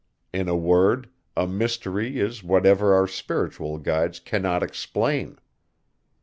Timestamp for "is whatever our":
2.19-3.05